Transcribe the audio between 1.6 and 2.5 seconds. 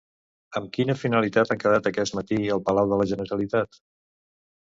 quedat aquest matí